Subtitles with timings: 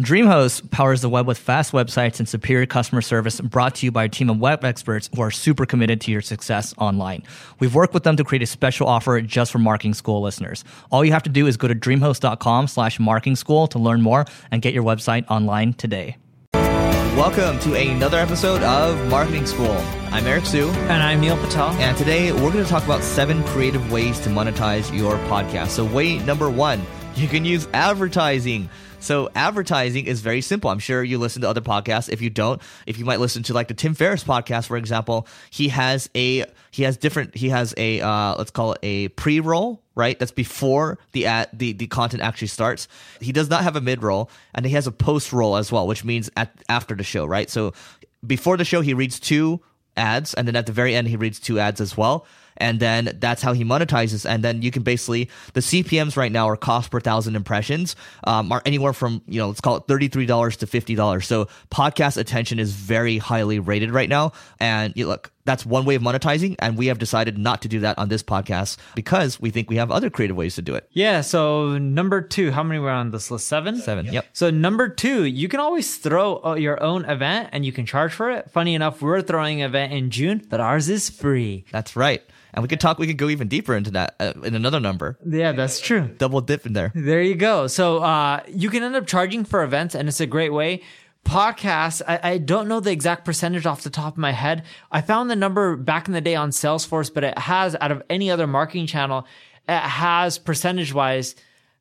[0.00, 4.04] DreamHost powers the web with fast websites and superior customer service brought to you by
[4.04, 7.22] a team of web experts who are super committed to your success online.
[7.60, 10.64] We've worked with them to create a special offer just for marketing school listeners.
[10.90, 14.26] All you have to do is go to dreamhost.com slash marketing school to learn more
[14.50, 16.18] and get your website online today.
[16.52, 19.82] Welcome to another episode of Marketing School.
[20.10, 20.68] I'm Eric Siu.
[20.68, 21.70] And I'm Neil Patel.
[21.70, 25.68] And today we're going to talk about seven creative ways to monetize your podcast.
[25.68, 28.68] So, way number one, you can use advertising.
[29.06, 30.68] So advertising is very simple.
[30.68, 32.08] I'm sure you listen to other podcasts.
[32.12, 35.28] If you don't, if you might listen to like the Tim Ferriss podcast, for example,
[35.48, 39.80] he has a he has different he has a uh, let's call it a pre-roll
[39.94, 42.88] right that's before the ad the, the content actually starts
[43.20, 46.28] he does not have a mid-roll and he has a post-roll as well which means
[46.36, 47.72] at after the show right so
[48.26, 49.58] before the show he reads two
[49.96, 52.26] ads and then at the very end he reads two ads as well
[52.58, 54.28] and then that's how he monetizes.
[54.28, 58.50] And then you can basically the CPMS right now are cost per thousand impressions um,
[58.52, 61.26] are anywhere from you know let's call it thirty three dollars to fifty dollars.
[61.26, 64.32] So podcast attention is very highly rated right now.
[64.58, 67.80] And you look, that's one way of monetizing, and we have decided not to do
[67.80, 70.86] that on this podcast because we think we have other creative ways to do it.
[70.90, 71.22] Yeah.
[71.22, 73.46] So number two, how many were on this list?
[73.46, 73.76] Seven.
[73.76, 74.06] Seven.
[74.12, 74.26] Yep.
[74.32, 78.12] So number two, you can always throw uh, your own event, and you can charge
[78.12, 78.50] for it.
[78.50, 81.64] Funny enough, we're throwing an event in June, but ours is free.
[81.72, 82.22] That's right.
[82.52, 82.98] And we could talk.
[82.98, 85.18] We could go even deeper into that uh, in another number.
[85.26, 86.08] Yeah, that's true.
[86.16, 86.90] Double dip in there.
[86.94, 87.66] There you go.
[87.66, 90.82] So uh, you can end up charging for events, and it's a great way.
[91.26, 94.62] Podcasts, I, I, don't know the exact percentage off the top of my head.
[94.92, 98.02] I found the number back in the day on Salesforce, but it has out of
[98.08, 99.26] any other marketing channel,
[99.68, 101.34] it has percentage wise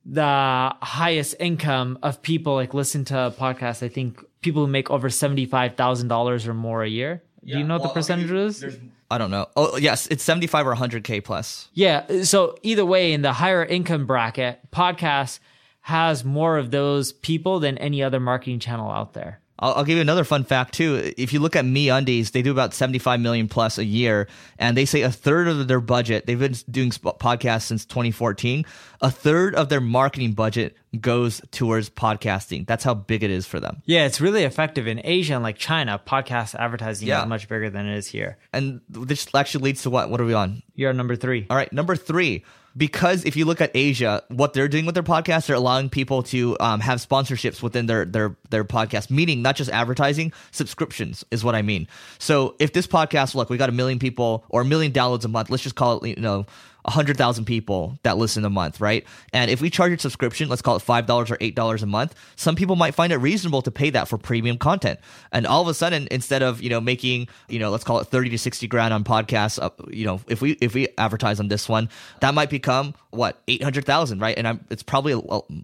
[0.06, 3.83] the highest income of people like listen to podcasts.
[3.83, 7.23] I think people who make over seventy five thousand dollars or more a year.
[7.44, 8.66] Do you know what the percentage is?
[9.09, 9.47] I don't know.
[9.56, 11.69] Oh, yes, it's 75 or 100K plus.
[11.75, 12.23] Yeah.
[12.23, 15.39] So either way, in the higher income bracket, podcast
[15.85, 19.40] has more of those people than any other marketing channel out there.
[19.59, 21.13] I'll, I'll, give you another fun fact too.
[21.16, 24.85] If you look at MeUndies, they do about 75 million plus a year, and they
[24.85, 26.25] say a third of their budget.
[26.25, 28.66] They've been doing podcasts since 2014.
[29.01, 32.66] A third of their marketing budget goes towards podcasting.
[32.66, 33.84] That's how big it is for them.
[33.85, 36.01] Yeah, it's really effective in Asia and like China.
[36.03, 37.22] Podcast advertising yeah.
[37.22, 38.40] is much bigger than it is here.
[38.51, 40.09] And this actually leads to what?
[40.09, 40.63] What are we on?
[40.74, 41.45] You're number three.
[41.47, 42.44] All right, number three
[42.78, 46.24] because if you look at Asia, what they're doing with their podcast, they're allowing people
[46.24, 51.44] to um, have sponsorships within their their their podcast, meaning not just advertising, subscriptions is
[51.44, 51.88] what I mean.
[52.19, 55.30] So if this podcast, look, we got a million people or a million downloads a
[55.30, 56.46] month, let's just call it, you know,
[56.85, 59.06] 100,000 people that listen a month, right?
[59.34, 62.56] And if we charge a subscription, let's call it $5 or $8 a month, some
[62.56, 65.00] people might find it reasonable to pay that for premium content.
[65.31, 68.07] And all of a sudden, instead of, you know, making, you know, let's call it
[68.07, 71.47] 30 to 60 grand on podcasts, uh, you know, if we, if we advertise on
[71.47, 74.38] this one, that might become what, 800,000, right?
[74.38, 75.16] And I'm, it's probably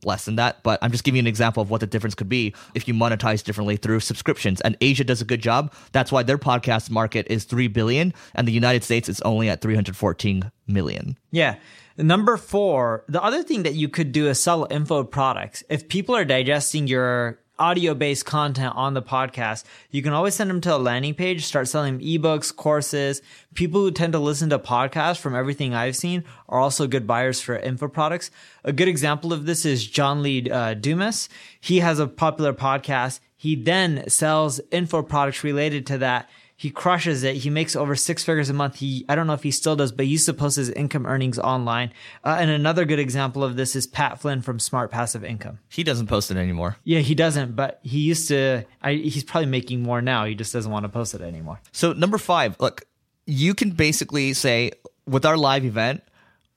[0.04, 2.30] less than that, but I'm just giving you an example of what the difference could
[2.30, 4.62] be if you monetize differently through subscriptions.
[4.62, 5.74] And Asia does a good job.
[5.92, 9.62] That's why their podcast market is 3 billion and the United States is only at
[9.62, 11.18] 314 million.
[11.32, 11.56] Yeah.
[11.98, 15.64] Number four, the other thing that you could do is sell info products.
[15.70, 20.50] If people are digesting your audio based content on the podcast, you can always send
[20.50, 23.22] them to a landing page, start selling ebooks, courses.
[23.54, 27.40] People who tend to listen to podcasts from everything I've seen are also good buyers
[27.40, 28.32] for info products.
[28.64, 31.30] A good example of this is John Lee uh, Dumas.
[31.60, 33.20] He has a popular podcast.
[33.42, 36.30] He then sells info products related to that
[36.62, 37.38] he crushes it.
[37.38, 38.76] He makes over six figures a month.
[38.76, 41.08] He, I don't know if he still does, but he used to post his income
[41.08, 41.92] earnings online.
[42.24, 45.58] Uh, and another good example of this is Pat Flynn from Smart Passive Income.
[45.70, 46.78] He doesn't post it anymore.
[46.84, 48.64] Yeah, he doesn't, but he used to.
[48.80, 50.26] I, he's probably making more now.
[50.26, 51.60] He just doesn't want to post it anymore.
[51.72, 52.84] So number five, look,
[53.26, 54.74] you can basically say
[55.08, 56.04] with our live event,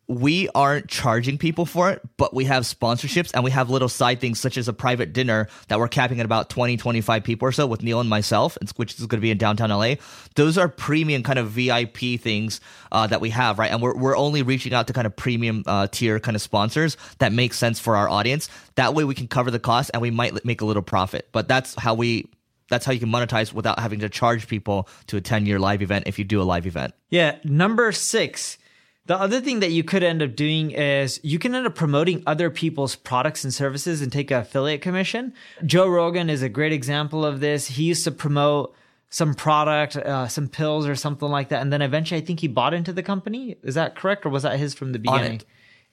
[0.06, 4.21] we aren't charging people for it, but we have sponsorships and we have little side
[4.21, 7.53] things such as a private dinner that we're capping at about 20, 25 people or
[7.53, 9.95] so with Neil and myself, which is going to be in downtown LA.
[10.35, 12.61] Those are premium kind of VIP things
[12.93, 13.71] uh, that we have, right?
[13.71, 16.97] And we're, we're only reaching out to kind of premium uh, tier kind of sponsors
[17.19, 18.49] that make sense for our audience.
[18.75, 21.29] That way we can cover the cost and we might make a little profit.
[21.33, 22.29] But that's how we
[22.69, 26.05] that's how you can monetize without having to charge people to attend your live event
[26.07, 26.95] if you do a live event.
[27.11, 27.37] Yeah.
[27.45, 28.59] Number six,
[29.06, 32.23] the other thing that you could end up doing is you can end up promoting
[32.27, 35.35] other people's products and services and take an affiliate commission.
[35.65, 37.67] Joe Rogan is a great example of this.
[37.67, 38.75] He used to promote
[39.11, 41.61] some product, uh, some pills or something like that.
[41.61, 43.56] And then eventually I think he bought into the company.
[43.62, 44.25] Is that correct?
[44.27, 45.43] Or was that his from the beginning?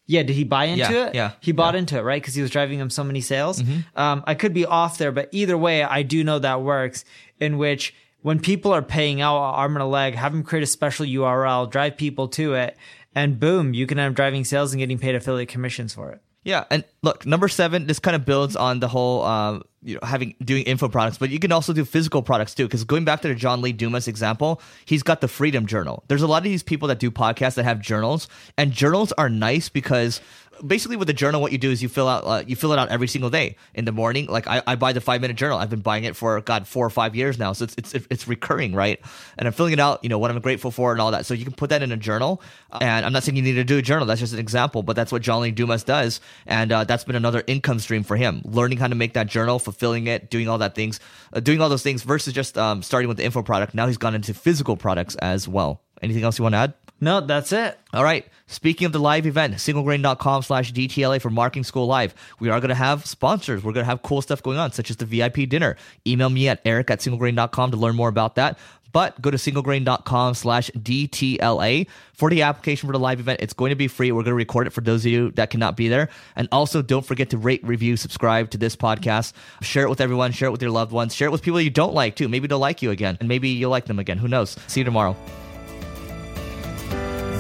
[0.08, 1.16] Yeah, did he buy into Yeah, it?
[1.16, 1.80] yeah, he bought yeah.
[1.82, 2.22] into it, right?
[2.22, 3.62] Because he was driving him so many sales.
[3.62, 4.00] Mm-hmm.
[4.00, 7.06] Um, I could be off there, but either way, I do know that works.
[7.40, 10.68] In which, when people are paying out arm and a leg, have them create a
[10.68, 12.76] special URL, drive people to it,
[13.16, 16.22] and boom, you can end up driving sales and getting paid affiliate commissions for it.
[16.44, 20.00] Yeah, and look, number seven, this kind of builds on the whole, uh, you know,
[20.02, 22.66] having doing info products, but you can also do physical products too.
[22.66, 26.04] Because going back to the John Lee Dumas example, he's got the Freedom Journal.
[26.08, 28.28] There's a lot of these people that do podcasts that have journals,
[28.58, 30.20] and journals are nice because
[30.66, 32.80] basically with the journal, what you do is you fill out uh, you fill it
[32.80, 34.28] out every single day in the morning.
[34.28, 35.58] Like I, I buy the five minute journal.
[35.58, 38.28] I've been buying it for God four or five years now, so it's it's it's
[38.28, 39.00] recurring, right?
[39.38, 41.26] And I'm filling it out, you know, what I'm grateful for and all that.
[41.26, 42.42] So you can put that in a journal.
[42.80, 44.06] And I'm not saying you need to do a journal.
[44.06, 47.16] That's just an example, but that's what John Lee Dumas does, and uh, that's been
[47.16, 48.42] another income stream for him.
[48.46, 51.00] Learning how to make that journal, fulfilling it, doing all that things,
[51.34, 53.74] uh, doing all those things versus just um, starting with the info product.
[53.74, 55.82] Now he's gone into physical products as well.
[56.02, 56.74] Anything else you want to add?
[57.04, 57.80] No, that's it.
[57.94, 58.28] All right.
[58.46, 62.14] Speaking of the live event, singlegrain.com slash DTLA for Marketing School Live.
[62.40, 63.64] We are going to have sponsors.
[63.64, 65.78] We're going to have cool stuff going on, such as the VIP dinner.
[66.06, 68.60] Email me at eric at singlegrain.com to learn more about that.
[68.92, 73.40] But go to singlegrain.com slash DTLA for the application for the live event.
[73.42, 74.12] It's going to be free.
[74.12, 76.10] We're going to record it for those of you that cannot be there.
[76.36, 79.34] And also don't forget to rate, review, subscribe to this podcast.
[79.62, 80.34] Share it with everyone.
[80.34, 81.16] Share it with your loved ones.
[81.16, 82.28] Share it with people you don't like too.
[82.28, 83.18] Maybe they'll like you again.
[83.20, 84.18] And maybe you'll like them again.
[84.18, 84.58] Who knows?
[84.68, 85.16] See you tomorrow.